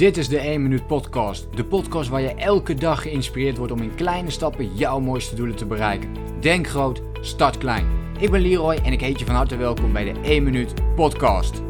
Dit 0.00 0.16
is 0.16 0.28
de 0.28 0.38
1 0.38 0.62
Minuut 0.62 0.86
Podcast. 0.86 1.46
De 1.54 1.64
podcast 1.64 2.08
waar 2.08 2.20
je 2.20 2.34
elke 2.34 2.74
dag 2.74 3.02
geïnspireerd 3.02 3.56
wordt 3.56 3.72
om 3.72 3.82
in 3.82 3.94
kleine 3.94 4.30
stappen 4.30 4.74
jouw 4.74 5.00
mooiste 5.00 5.34
doelen 5.34 5.56
te 5.56 5.66
bereiken. 5.66 6.08
Denk 6.40 6.68
groot, 6.68 7.02
start 7.20 7.58
klein. 7.58 7.86
Ik 8.18 8.30
ben 8.30 8.40
Leroy 8.40 8.74
en 8.84 8.92
ik 8.92 9.00
heet 9.00 9.18
je 9.18 9.24
van 9.24 9.34
harte 9.34 9.56
welkom 9.56 9.92
bij 9.92 10.12
de 10.12 10.20
1 10.20 10.42
Minuut 10.42 10.74
Podcast. 10.94 11.62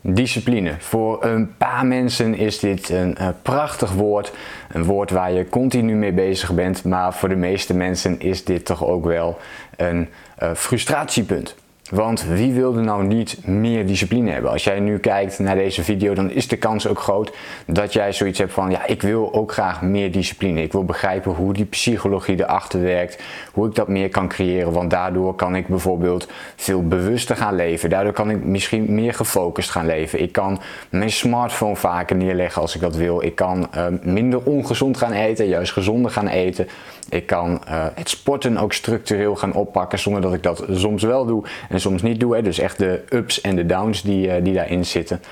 Discipline. 0.00 0.76
Voor 0.78 1.24
een 1.24 1.56
paar 1.56 1.86
mensen 1.86 2.34
is 2.34 2.58
dit 2.58 2.88
een 2.88 3.16
uh, 3.20 3.28
prachtig 3.42 3.92
woord. 3.92 4.32
Een 4.68 4.84
woord 4.84 5.10
waar 5.10 5.32
je 5.32 5.48
continu 5.48 5.94
mee 5.94 6.12
bezig 6.12 6.54
bent. 6.54 6.84
Maar 6.84 7.14
voor 7.14 7.28
de 7.28 7.36
meeste 7.36 7.74
mensen 7.74 8.20
is 8.20 8.44
dit 8.44 8.64
toch 8.64 8.84
ook 8.84 9.04
wel 9.04 9.38
een 9.76 10.08
uh, 10.42 10.54
frustratiepunt. 10.54 11.56
Want 11.92 12.24
wie 12.24 12.52
wilde 12.52 12.80
nou 12.80 13.04
niet 13.04 13.46
meer 13.46 13.86
discipline 13.86 14.30
hebben? 14.30 14.50
Als 14.50 14.64
jij 14.64 14.80
nu 14.80 14.98
kijkt 14.98 15.38
naar 15.38 15.54
deze 15.54 15.82
video, 15.82 16.14
dan 16.14 16.30
is 16.30 16.48
de 16.48 16.56
kans 16.56 16.86
ook 16.86 16.98
groot 16.98 17.32
dat 17.66 17.92
jij 17.92 18.12
zoiets 18.12 18.38
hebt 18.38 18.52
van: 18.52 18.70
ja, 18.70 18.86
ik 18.86 19.02
wil 19.02 19.34
ook 19.34 19.52
graag 19.52 19.82
meer 19.82 20.12
discipline. 20.12 20.62
Ik 20.62 20.72
wil 20.72 20.84
begrijpen 20.84 21.32
hoe 21.32 21.52
die 21.52 21.64
psychologie 21.64 22.40
erachter 22.40 22.80
werkt, 22.80 23.22
hoe 23.52 23.66
ik 23.66 23.74
dat 23.74 23.88
meer 23.88 24.08
kan 24.08 24.28
creëren. 24.28 24.72
Want 24.72 24.90
daardoor 24.90 25.34
kan 25.34 25.56
ik 25.56 25.66
bijvoorbeeld 25.66 26.28
veel 26.56 26.86
bewuster 26.86 27.36
gaan 27.36 27.54
leven. 27.54 27.90
Daardoor 27.90 28.12
kan 28.12 28.30
ik 28.30 28.44
misschien 28.44 28.94
meer 28.94 29.14
gefocust 29.14 29.70
gaan 29.70 29.86
leven. 29.86 30.22
Ik 30.22 30.32
kan 30.32 30.60
mijn 30.90 31.10
smartphone 31.10 31.76
vaker 31.76 32.16
neerleggen 32.16 32.62
als 32.62 32.74
ik 32.74 32.80
dat 32.80 32.96
wil. 32.96 33.22
Ik 33.22 33.34
kan 33.34 33.68
uh, 33.76 33.86
minder 34.02 34.42
ongezond 34.42 34.96
gaan 34.96 35.12
eten, 35.12 35.46
juist 35.46 35.72
gezonder 35.72 36.10
gaan 36.10 36.28
eten. 36.28 36.68
Ik 37.08 37.26
kan 37.26 37.62
uh, 37.68 37.86
het 37.94 38.08
sporten 38.08 38.56
ook 38.56 38.72
structureel 38.72 39.36
gaan 39.36 39.54
oppakken 39.54 39.98
zonder 39.98 40.22
dat 40.22 40.34
ik 40.34 40.42
dat 40.42 40.64
soms 40.70 41.02
wel 41.02 41.26
doe 41.26 41.44
en 41.68 41.80
soms 41.80 42.02
niet 42.02 42.20
doe. 42.20 42.34
Hè. 42.34 42.42
Dus 42.42 42.58
echt 42.58 42.78
de 42.78 43.02
ups 43.08 43.40
en 43.40 43.56
de 43.56 43.66
downs 43.66 44.02
die, 44.02 44.26
uh, 44.26 44.34
die 44.44 44.54
daarin 44.54 44.84
zitten. 44.84 45.22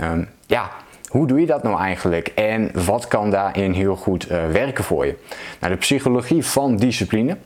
Um, 0.00 0.28
ja, 0.46 0.70
hoe 1.08 1.26
doe 1.26 1.40
je 1.40 1.46
dat 1.46 1.62
nou 1.62 1.80
eigenlijk 1.80 2.28
en 2.28 2.70
wat 2.84 3.08
kan 3.08 3.30
daarin 3.30 3.72
heel 3.72 3.96
goed 3.96 4.30
uh, 4.30 4.48
werken 4.50 4.84
voor 4.84 5.06
je? 5.06 5.14
Nou, 5.60 5.72
de 5.72 5.78
psychologie 5.78 6.44
van 6.44 6.76
discipline 6.76 7.36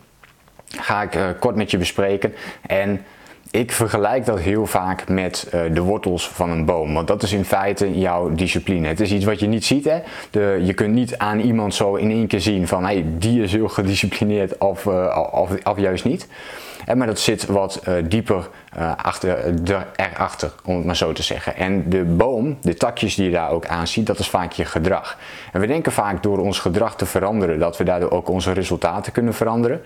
ga 0.80 1.02
ik 1.02 1.36
kort 1.40 1.56
met 1.56 1.70
je 1.70 1.78
bespreken. 1.78 2.34
En 2.66 3.04
ik 3.50 3.72
vergelijk 3.72 4.26
dat 4.26 4.40
heel 4.40 4.66
vaak 4.66 5.08
met 5.08 5.50
uh, 5.54 5.60
de 5.74 5.80
wortels 5.80 6.28
van 6.28 6.50
een 6.50 6.64
boom. 6.64 6.94
Want 6.94 7.06
dat 7.06 7.22
is 7.22 7.32
in 7.32 7.44
feite 7.44 7.98
jouw 7.98 8.34
discipline. 8.34 8.86
Het 8.86 9.00
is 9.00 9.12
iets 9.12 9.24
wat 9.24 9.40
je 9.40 9.46
niet 9.46 9.64
ziet. 9.64 9.84
Hè? 9.84 9.98
De, 10.30 10.60
je 10.64 10.74
kunt 10.74 10.94
niet 10.94 11.18
aan 11.18 11.40
iemand 11.40 11.74
zo 11.74 11.94
in 11.94 12.10
één 12.10 12.26
keer 12.26 12.40
zien 12.40 12.66
van 12.66 12.84
hey, 12.84 13.04
die 13.06 13.42
is 13.42 13.52
heel 13.52 13.68
gedisciplineerd 13.68 14.58
of, 14.58 14.84
uh, 14.84 15.28
of, 15.32 15.50
of, 15.64 15.78
juist 15.78 16.04
niet. 16.04 16.26
Eh, 16.86 16.94
maar 16.94 17.06
dat 17.06 17.18
zit 17.18 17.46
wat 17.46 17.82
uh, 17.88 17.94
dieper 18.04 18.48
uh, 18.78 18.92
achter, 18.96 19.54
erachter, 19.96 20.52
om 20.64 20.76
het 20.76 20.84
maar 20.84 20.96
zo 20.96 21.12
te 21.12 21.22
zeggen. 21.22 21.56
En 21.56 21.90
de 21.90 22.04
boom, 22.04 22.58
de 22.60 22.74
takjes 22.74 23.14
die 23.14 23.24
je 23.24 23.30
daar 23.30 23.50
ook 23.50 23.66
aan 23.66 23.86
ziet, 23.86 24.06
dat 24.06 24.18
is 24.18 24.28
vaak 24.28 24.52
je 24.52 24.64
gedrag. 24.64 25.18
En 25.52 25.60
we 25.60 25.66
denken 25.66 25.92
vaak 25.92 26.22
door 26.22 26.38
ons 26.38 26.58
gedrag 26.58 26.96
te 26.96 27.06
veranderen 27.06 27.58
dat 27.58 27.76
we 27.76 27.84
daardoor 27.84 28.10
ook 28.10 28.28
onze 28.28 28.52
resultaten 28.52 29.12
kunnen 29.12 29.34
veranderen. 29.34 29.82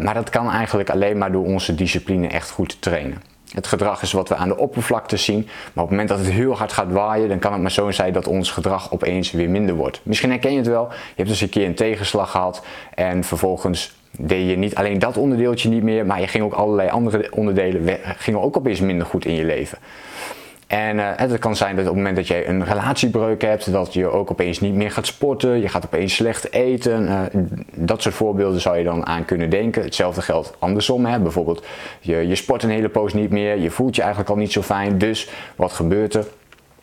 maar 0.00 0.14
dat 0.14 0.30
kan 0.30 0.50
eigenlijk 0.50 0.90
alleen 0.90 1.18
maar 1.18 1.32
door 1.32 1.44
onze 1.44 1.74
discipline 1.74 2.28
echt 2.28 2.50
goed 2.50 2.68
te 2.68 2.78
trainen. 2.78 3.22
Het 3.54 3.66
gedrag 3.66 4.02
is 4.02 4.12
wat 4.12 4.28
we 4.28 4.34
aan 4.34 4.48
de 4.48 4.56
oppervlakte 4.56 5.16
zien, 5.16 5.42
maar 5.44 5.84
op 5.84 5.90
het 5.90 5.90
moment 5.90 6.08
dat 6.08 6.18
het 6.18 6.30
heel 6.30 6.56
hard 6.56 6.72
gaat 6.72 6.92
waaien, 6.92 7.28
dan 7.28 7.38
kan 7.38 7.52
het 7.52 7.60
maar 7.62 7.70
zo 7.70 7.90
zijn 7.90 8.12
dat 8.12 8.26
ons 8.26 8.50
gedrag 8.50 8.92
opeens 8.92 9.30
weer 9.30 9.50
minder 9.50 9.74
wordt. 9.74 10.00
Misschien 10.02 10.30
herken 10.30 10.50
je 10.50 10.56
het 10.56 10.66
wel, 10.66 10.88
je 10.88 10.96
hebt 11.16 11.28
dus 11.28 11.40
een 11.40 11.48
keer 11.48 11.66
een 11.66 11.74
tegenslag 11.74 12.30
gehad 12.30 12.62
en 12.94 13.24
vervolgens 13.24 13.98
deed 14.10 14.48
je 14.48 14.56
niet 14.56 14.74
alleen 14.74 14.98
dat 14.98 15.16
onderdeeltje 15.16 15.68
niet 15.68 15.82
meer, 15.82 16.06
maar 16.06 16.20
je 16.20 16.26
ging 16.26 16.44
ook 16.44 16.52
allerlei 16.52 16.88
andere 16.88 17.28
onderdelen 17.30 17.98
gingen 18.16 18.40
ook 18.40 18.56
opeens 18.56 18.80
minder 18.80 19.06
goed 19.06 19.24
in 19.24 19.34
je 19.34 19.44
leven. 19.44 19.78
En 20.70 20.96
uh, 20.96 21.10
het 21.16 21.38
kan 21.38 21.56
zijn 21.56 21.76
dat 21.76 21.84
op 21.84 21.90
het 21.90 21.96
moment 21.96 22.16
dat 22.16 22.26
je 22.26 22.46
een 22.46 22.64
relatiebreuk 22.64 23.42
hebt, 23.42 23.72
dat 23.72 23.94
je 23.94 24.08
ook 24.08 24.30
opeens 24.30 24.60
niet 24.60 24.74
meer 24.74 24.90
gaat 24.90 25.06
sporten, 25.06 25.60
je 25.60 25.68
gaat 25.68 25.84
opeens 25.84 26.14
slecht 26.14 26.52
eten. 26.52 27.02
Uh, 27.08 27.20
dat 27.74 28.02
soort 28.02 28.14
voorbeelden 28.14 28.60
zou 28.60 28.78
je 28.78 28.84
dan 28.84 29.06
aan 29.06 29.24
kunnen 29.24 29.50
denken. 29.50 29.82
Hetzelfde 29.82 30.22
geldt 30.22 30.54
andersom. 30.58 31.06
Hè. 31.06 31.20
Bijvoorbeeld, 31.20 31.66
je, 32.00 32.16
je 32.28 32.34
sport 32.34 32.62
een 32.62 32.70
hele 32.70 32.88
poos 32.88 33.12
niet 33.12 33.30
meer, 33.30 33.58
je 33.58 33.70
voelt 33.70 33.94
je 33.94 34.00
eigenlijk 34.00 34.30
al 34.30 34.36
niet 34.36 34.52
zo 34.52 34.62
fijn. 34.62 34.98
Dus 34.98 35.28
wat 35.56 35.72
gebeurt 35.72 36.14
er? 36.14 36.26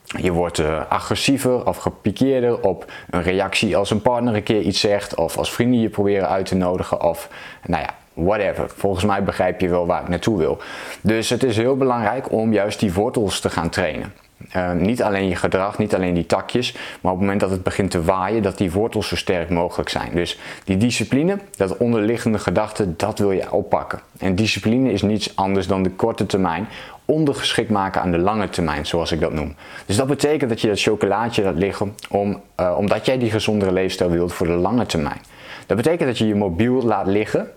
Je 0.03 0.31
wordt 0.31 0.59
uh, 0.59 0.81
agressiever 0.89 1.65
of 1.65 1.77
gepikeerder 1.77 2.61
op 2.61 2.91
een 3.09 3.23
reactie 3.23 3.77
als 3.77 3.91
een 3.91 4.01
partner 4.01 4.35
een 4.35 4.43
keer 4.43 4.61
iets 4.61 4.79
zegt, 4.79 5.15
of 5.15 5.37
als 5.37 5.51
vrienden 5.51 5.79
je 5.79 5.89
proberen 5.89 6.29
uit 6.29 6.45
te 6.45 6.55
nodigen, 6.55 7.01
of 7.01 7.29
nou 7.65 7.83
ja, 7.83 7.89
whatever. 8.17 8.69
Volgens 8.75 9.05
mij 9.05 9.23
begrijp 9.23 9.61
je 9.61 9.69
wel 9.69 9.85
waar 9.85 10.01
ik 10.01 10.07
naartoe 10.07 10.37
wil. 10.37 10.57
Dus 11.01 11.29
het 11.29 11.43
is 11.43 11.57
heel 11.57 11.77
belangrijk 11.77 12.31
om 12.31 12.53
juist 12.53 12.79
die 12.79 12.93
wortels 12.93 13.39
te 13.39 13.49
gaan 13.49 13.69
trainen. 13.69 14.13
Uh, 14.55 14.71
niet 14.71 15.03
alleen 15.03 15.27
je 15.27 15.35
gedrag, 15.35 15.77
niet 15.77 15.95
alleen 15.95 16.13
die 16.13 16.25
takjes, 16.25 16.73
maar 16.73 17.11
op 17.11 17.17
het 17.17 17.19
moment 17.19 17.39
dat 17.39 17.49
het 17.49 17.63
begint 17.63 17.91
te 17.91 18.03
waaien, 18.03 18.41
dat 18.41 18.57
die 18.57 18.71
wortels 18.71 19.07
zo 19.07 19.15
sterk 19.15 19.49
mogelijk 19.49 19.89
zijn. 19.89 20.09
Dus 20.13 20.39
die 20.63 20.77
discipline, 20.77 21.37
dat 21.55 21.77
onderliggende 21.77 22.39
gedachte, 22.39 22.95
dat 22.95 23.19
wil 23.19 23.31
je 23.31 23.51
oppakken. 23.51 23.99
En 24.19 24.35
discipline 24.35 24.91
is 24.91 25.01
niets 25.01 25.35
anders 25.35 25.67
dan 25.67 25.83
de 25.83 25.89
korte 25.89 26.25
termijn 26.25 26.67
ondergeschikt 27.05 27.69
maken 27.69 28.01
aan 28.01 28.11
de 28.11 28.17
lange 28.17 28.49
termijn, 28.49 28.85
zoals 28.85 29.11
ik 29.11 29.19
dat 29.19 29.33
noem. 29.33 29.55
Dus 29.85 29.95
dat 29.95 30.07
betekent 30.07 30.49
dat 30.49 30.61
je 30.61 30.67
dat 30.67 30.81
chocolaatje 30.81 31.43
laat 31.43 31.57
liggen 31.57 31.95
om, 32.09 32.41
uh, 32.59 32.75
omdat 32.77 33.05
jij 33.05 33.17
die 33.17 33.31
gezondere 33.31 33.71
leefstijl 33.71 34.09
wilt 34.09 34.33
voor 34.33 34.47
de 34.47 34.53
lange 34.53 34.85
termijn. 34.85 35.21
Dat 35.65 35.77
betekent 35.77 36.07
dat 36.07 36.17
je 36.17 36.27
je 36.27 36.35
mobiel 36.35 36.81
laat 36.81 37.07
liggen 37.07 37.49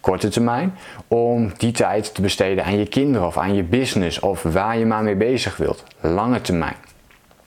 korte 0.00 0.28
termijn, 0.28 0.74
om 1.08 1.52
die 1.56 1.72
tijd 1.72 2.14
te 2.14 2.22
besteden 2.22 2.64
aan 2.64 2.78
je 2.78 2.86
kinderen 2.86 3.26
of 3.26 3.38
aan 3.38 3.54
je 3.54 3.62
business 3.62 4.20
of 4.20 4.42
waar 4.42 4.78
je 4.78 4.86
maar 4.86 5.02
mee 5.02 5.16
bezig 5.16 5.56
wilt, 5.56 5.84
lange 6.00 6.40
termijn. 6.40 6.76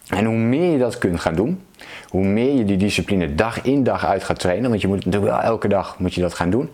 En 0.07 0.25
hoe 0.25 0.35
meer 0.35 0.71
je 0.71 0.77
dat 0.77 0.97
kunt 0.97 1.19
gaan 1.19 1.35
doen, 1.35 1.61
hoe 2.09 2.25
meer 2.25 2.53
je 2.55 2.65
die 2.65 2.77
discipline 2.77 3.35
dag 3.35 3.61
in 3.61 3.83
dag 3.83 4.05
uit 4.05 4.23
gaat 4.23 4.39
trainen, 4.39 4.69
want 4.69 4.81
je 4.81 4.87
moet 4.87 5.05
natuurlijk 5.05 5.31
wel 5.31 5.41
elke 5.41 5.67
dag 5.67 5.99
moet 5.99 6.13
je 6.13 6.21
dat 6.21 6.33
gaan 6.33 6.49
doen. 6.49 6.69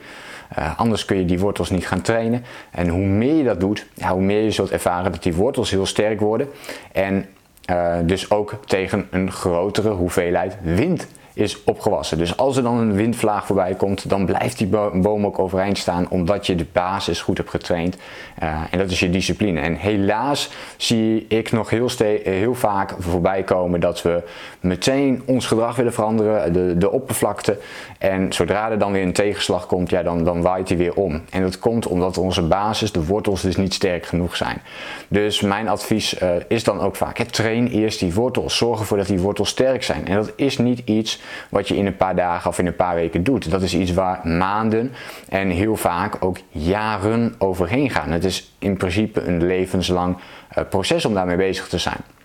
Uh, 0.58 0.80
anders 0.80 1.06
kun 1.06 1.18
je 1.18 1.26
die 1.26 1.40
wortels 1.40 1.70
niet 1.70 1.88
gaan 1.88 2.02
trainen. 2.02 2.44
En 2.72 2.88
hoe 2.88 3.06
meer 3.06 3.36
je 3.36 3.44
dat 3.44 3.60
doet, 3.60 3.86
hoe 4.10 4.22
meer 4.22 4.42
je 4.42 4.52
zult 4.52 4.72
ervaren 4.72 5.12
dat 5.12 5.24
die 5.24 5.34
wortels 5.34 5.72
heel 5.72 5.86
sterk 5.86 6.20
worden. 6.20 6.48
En 6.92 7.26
uh, 7.72 7.96
dus 8.04 8.32
ook 8.32 8.56
tegen 8.66 9.08
een 9.12 9.32
grotere 9.32 9.90
hoeveelheid 9.90 10.58
wind 10.62 11.08
is 11.38 11.64
opgewassen. 11.64 12.18
Dus 12.18 12.38
als 12.38 12.58
er 12.58 12.64
dan 12.64 12.78
een 12.78 12.94
windvlaag 12.94 13.46
voorbij 13.46 13.74
komt, 13.74 14.10
dan 14.10 14.26
blijft 14.26 14.58
die 14.58 14.68
boom 14.94 15.26
ook 15.26 15.40
overeind 15.40 15.78
staan 15.78 16.10
omdat 16.10 16.48
je 16.48 16.56
de 16.56 16.66
basis 16.72 17.22
goed 17.22 17.38
hebt 17.38 17.50
getraind. 17.50 17.98
Uh, 18.44 18.62
en 18.72 18.78
dat 18.78 18.92
is 18.92 19.00
je 19.00 19.10
discipline. 19.10 19.60
En 19.60 19.76
helaas 19.76 20.50
zie 20.78 21.26
ik 21.28 21.52
nog 21.52 21.70
heel, 21.70 21.90
heel 22.24 22.54
vaak 22.54 22.96
voorbij 23.00 23.44
komen 23.44 23.80
dat 23.80 24.02
we 24.02 24.24
meteen 24.60 25.22
ons 25.26 25.46
gedrag 25.46 25.76
willen 25.76 25.94
veranderen, 25.94 26.54
de, 26.54 26.78
de 26.78 26.92
oppervlakte. 26.92 27.58
En 27.98 28.34
zodra 28.34 28.72
er 28.72 28.80
dan 28.80 28.92
weer 28.92 29.04
een 29.04 29.14
tegenslag 29.14 29.66
komt, 29.66 29.90
ja, 29.90 30.04
dan, 30.04 30.24
dan 30.24 30.42
waait 30.42 30.68
die 30.68 30.78
weer 30.78 30.94
om. 30.94 31.22
En 31.30 31.42
dat 31.42 31.60
komt 31.60 31.88
omdat 31.88 32.18
onze 32.18 32.42
basis, 32.42 32.92
de 32.92 33.06
wortels, 33.06 33.42
dus 33.42 33.56
niet 33.56 33.74
sterk 33.74 34.06
genoeg 34.06 34.36
zijn. 34.36 34.62
Dus 35.08 35.42
mijn 35.42 35.68
advies 35.68 36.22
uh, 36.22 36.30
is 36.48 36.64
dan 36.64 36.80
ook 36.80 36.96
vaak: 36.96 37.18
train 37.18 37.68
eerst 37.68 38.00
die 38.00 38.14
wortels. 38.14 38.58
Zorg 38.58 38.80
ervoor 38.80 38.98
dat 38.98 39.08
die 39.08 39.20
wortels 39.20 39.50
sterk 39.50 39.84
zijn. 39.84 40.08
En 40.08 40.16
dat 40.16 40.32
is 40.36 40.58
niet 40.58 40.82
iets 40.86 41.22
wat 41.50 41.68
je 41.68 41.76
in 41.76 41.86
een 41.86 41.98
paar 41.98 42.16
dagen 42.16 42.50
of 42.50 42.60
in 42.60 42.68
een 42.68 42.76
paar 42.76 42.96
weken 42.96 43.24
doet. 43.24 43.52
Dat 43.52 43.62
is 43.62 43.74
iets 43.74 43.94
waar 43.94 44.28
maanden 44.28 44.92
en 45.30 45.50
heel 45.50 45.76
vaak 45.76 46.16
ook 46.20 46.38
jaren 46.50 47.36
overheen 47.38 47.90
gaan. 47.90 48.12
Het 48.12 48.26
is 48.26 48.56
in 48.60 48.78
principe 48.78 49.22
een 49.22 49.46
levenslang 49.46 50.18
uh, 50.18 50.64
proces 50.70 51.06
om 51.06 51.14
daarmee 51.14 51.38
bezig 51.38 51.68
te 51.68 51.78
zijn. 51.78 52.17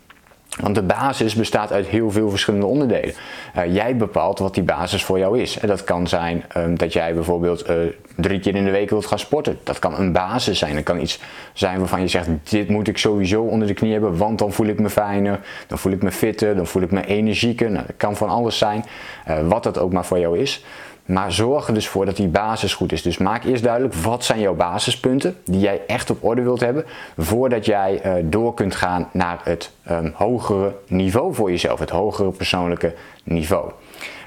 Want 0.61 0.75
de 0.75 0.83
basis 0.83 1.35
bestaat 1.35 1.73
uit 1.73 1.87
heel 1.87 2.11
veel 2.11 2.31
verschillende 2.31 2.67
onderdelen. 2.67 3.15
Uh, 3.57 3.75
jij 3.75 3.97
bepaalt 3.97 4.39
wat 4.39 4.55
die 4.55 4.63
basis 4.63 5.05
voor 5.05 5.19
jou 5.19 5.41
is. 5.41 5.59
En 5.59 5.69
dat 5.69 5.85
kan 5.85 6.07
zijn 6.07 6.45
um, 6.57 6.79
dat 6.79 6.93
jij 6.93 7.15
bijvoorbeeld 7.15 7.71
uh, 7.71 7.77
drie 8.17 8.41
keer 8.41 8.55
in 8.55 8.65
de 8.65 8.71
week 8.71 8.91
wilt 8.91 9.07
gaan 9.07 9.19
sporten. 9.19 9.59
Dat 9.63 9.79
kan 9.79 9.99
een 9.99 10.13
basis 10.13 10.59
zijn. 10.59 10.75
Dat 10.75 10.83
kan 10.83 11.01
iets 11.01 11.19
zijn 11.53 11.79
waarvan 11.79 12.01
je 12.01 12.09
zegt: 12.09 12.29
dit 12.43 12.69
moet 12.69 12.89
ik 12.89 12.99
sowieso 12.99 13.43
onder 13.43 13.69
de 13.69 13.75
knie 13.75 13.93
hebben, 13.93 14.17
want 14.17 14.39
dan 14.39 14.53
voel 14.53 14.67
ik 14.67 14.81
me 14.81 14.91
fijner, 14.91 15.41
dan 15.67 15.79
voel 15.79 15.93
ik 15.93 16.03
me 16.03 16.11
fitter, 16.13 16.57
dan 16.57 16.66
voel 16.66 16.83
ik 16.83 16.91
me 16.91 17.07
energieker. 17.07 17.71
Nou, 17.71 17.87
dat 17.87 17.97
kan 17.97 18.16
van 18.16 18.28
alles 18.28 18.59
zijn, 18.59 18.84
uh, 19.28 19.48
wat 19.48 19.63
dat 19.63 19.78
ook 19.78 19.93
maar 19.93 20.05
voor 20.05 20.19
jou 20.19 20.39
is. 20.39 20.65
Maar 21.04 21.33
zorg 21.33 21.69
er 21.69 21.75
dus 21.75 21.89
voor 21.89 22.04
dat 22.04 22.16
die 22.16 22.28
basis 22.28 22.75
goed 22.75 22.93
is. 22.93 23.03
Dus 23.03 23.19
maak 23.19 23.45
eerst 23.45 23.63
duidelijk 23.63 23.95
wat 23.95 24.25
zijn 24.25 24.41
jouw 24.41 24.54
basispunten 24.54 25.37
die 25.45 25.60
jij 25.60 25.81
echt 25.87 26.10
op 26.10 26.25
orde 26.25 26.43
wilt 26.43 26.60
hebben. 26.60 26.84
Voordat 27.19 27.65
jij 27.65 28.01
uh, 28.07 28.25
door 28.31 28.54
kunt 28.54 28.75
gaan 28.75 29.09
naar 29.13 29.41
het 29.45 29.71
um, 29.91 30.13
hogere 30.16 30.75
niveau 30.87 31.34
voor 31.34 31.51
jezelf. 31.51 31.78
Het 31.78 31.91
hogere 31.91 32.31
persoonlijke 32.31 32.95
niveau. 33.25 33.71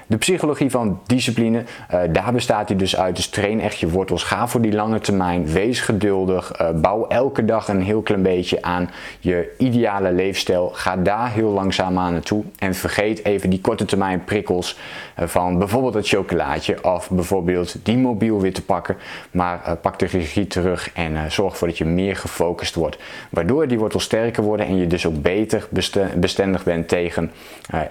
De 0.08 0.16
psychologie 0.16 0.70
van 0.70 1.00
discipline, 1.06 1.64
uh, 1.94 2.00
daar 2.12 2.32
bestaat 2.32 2.68
hij 2.68 2.76
dus 2.76 2.96
uit. 2.96 3.16
Dus 3.16 3.28
train 3.28 3.60
echt 3.60 3.78
je 3.78 3.88
wortels. 3.88 4.22
Ga 4.22 4.48
voor 4.48 4.60
die 4.60 4.72
lange 4.72 5.00
termijn. 5.00 5.46
Wees 5.46 5.80
geduldig. 5.80 6.60
Uh, 6.60 6.70
bouw 6.70 7.06
elke 7.06 7.44
dag 7.44 7.68
een 7.68 7.82
heel 7.82 8.02
klein 8.02 8.22
beetje 8.22 8.62
aan 8.62 8.90
je 9.20 9.54
ideale 9.58 10.12
leefstijl. 10.12 10.70
Ga 10.72 10.96
daar 10.96 11.32
heel 11.32 11.50
langzaam 11.50 11.98
aan 11.98 12.12
naartoe. 12.12 12.44
En 12.58 12.74
vergeet 12.74 13.24
even 13.24 13.50
die 13.50 13.60
korte 13.60 13.84
termijn 13.84 14.24
prikkels 14.24 14.78
uh, 15.20 15.26
van 15.26 15.58
bijvoorbeeld 15.58 15.94
het 15.94 16.08
chocolaatje 16.08 16.84
of 16.84 17.10
bijvoorbeeld 17.10 17.76
die 17.82 17.98
mobiel 17.98 18.40
weer 18.40 18.54
te 18.54 18.64
pakken. 18.64 18.96
Maar 19.30 19.76
pak 19.82 19.98
de 19.98 20.06
regie 20.06 20.46
terug 20.46 20.92
en 20.92 21.32
zorg 21.32 21.52
ervoor 21.52 21.68
dat 21.68 21.78
je 21.78 21.84
meer 21.84 22.16
gefocust 22.16 22.74
wordt. 22.74 22.98
Waardoor 23.30 23.68
die 23.68 23.78
wortels 23.78 24.04
sterker 24.04 24.42
worden 24.42 24.66
en 24.66 24.76
je 24.76 24.86
dus 24.86 25.06
ook 25.06 25.22
beter 25.22 25.68
bestendig 26.16 26.64
bent 26.64 26.88
tegen 26.88 27.30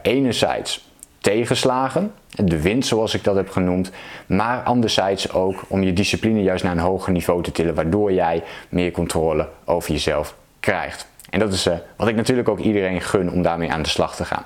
enerzijds 0.01 0.93
tegenslagen, 1.25 2.11
de 2.29 2.61
wind 2.61 2.85
zoals 2.85 3.13
ik 3.13 3.23
dat 3.23 3.35
heb 3.35 3.49
genoemd, 3.49 3.91
maar 4.25 4.63
anderzijds 4.63 5.31
ook 5.31 5.63
om 5.67 5.83
je 5.83 5.93
discipline 5.93 6.41
juist 6.41 6.63
naar 6.63 6.71
een 6.71 6.79
hoger 6.79 7.11
niveau 7.11 7.43
te 7.43 7.51
tillen, 7.51 7.75
waardoor 7.75 8.13
jij 8.13 8.43
meer 8.69 8.91
controle 8.91 9.49
over 9.63 9.91
jezelf 9.91 10.35
krijgt. 10.59 11.07
En 11.29 11.39
dat 11.39 11.53
is 11.53 11.67
uh, 11.67 11.73
wat 11.95 12.07
ik 12.07 12.15
natuurlijk 12.15 12.49
ook 12.49 12.59
iedereen 12.59 13.01
gun 13.01 13.31
om 13.31 13.41
daarmee 13.41 13.71
aan 13.71 13.81
de 13.81 13.89
slag 13.89 14.15
te 14.15 14.25
gaan. 14.25 14.45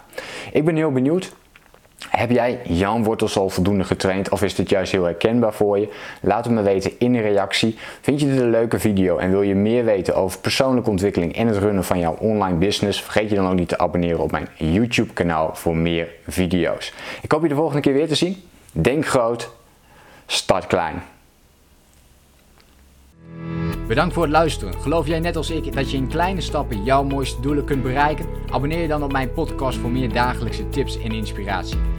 Ik 0.52 0.66
ben 0.66 0.76
heel 0.76 0.92
benieuwd 0.92 1.34
heb 2.10 2.32
jij 2.32 2.60
Jan 2.64 3.04
Wortels 3.04 3.38
al 3.38 3.50
voldoende 3.50 3.84
getraind 3.84 4.30
of 4.30 4.44
is 4.44 4.56
dit 4.56 4.70
juist 4.70 4.92
heel 4.92 5.04
herkenbaar 5.04 5.54
voor 5.54 5.80
je? 5.80 5.90
Laat 6.22 6.46
het 6.46 6.54
me 6.54 6.62
weten 6.62 6.92
in 6.98 7.14
de 7.14 7.22
reactie. 7.22 7.78
Vind 8.02 8.20
je 8.20 8.28
dit 8.28 8.40
een 8.40 8.50
leuke 8.50 8.80
video 8.80 9.18
en 9.18 9.32
wil 9.32 9.42
je 9.42 9.56
meer 9.56 9.86
weten 9.86 10.16
over 10.16 10.40
persoonlijke 10.40 10.90
ontwikkeling 10.90 11.36
en 11.36 11.48
het 11.48 11.58
runnen 11.58 11.84
van 11.84 12.00
jouw 12.00 12.16
online 12.20 12.58
business? 12.58 13.02
Vergeet 13.02 13.30
je 13.30 13.36
dan 13.36 13.48
ook 13.48 13.56
niet 13.56 13.68
te 13.68 13.78
abonneren 13.78 14.20
op 14.20 14.32
mijn 14.32 14.48
YouTube 14.56 15.14
kanaal 15.14 15.50
voor 15.54 15.76
meer 15.76 16.08
video's. 16.28 16.94
Ik 17.22 17.32
hoop 17.32 17.42
je 17.42 17.50
de 17.50 17.56
volgende 17.56 17.82
keer 17.82 17.94
weer 17.94 18.08
te 18.08 18.16
zien. 18.16 18.44
Denk 18.72 19.06
groot, 19.06 19.50
start 20.26 20.68
klein. 20.68 21.02
Bedankt 23.88 24.14
voor 24.14 24.24
het 24.24 24.32
luisteren. 24.32 24.74
Geloof 24.74 25.08
jij 25.08 25.20
net 25.20 25.36
als 25.36 25.50
ik 25.50 25.74
dat 25.74 25.92
je 25.92 25.98
in 25.98 26.08
kleine 26.08 26.42
stappen 26.42 26.84
jouw 26.84 27.04
mooiste 27.04 27.42
doelen 27.42 27.66
kunt 27.66 27.84
bereiken? 27.84 28.26
Abonneer 28.50 28.82
je 28.82 28.88
dan 28.88 29.04
op 29.04 29.12
mijn 29.12 29.34
podcast 29.34 29.78
voor 29.78 29.92
meer 29.92 30.14
dagelijkse 30.14 30.70
tips 30.70 31.02
en 31.02 31.12
inspiratie. 31.12 31.99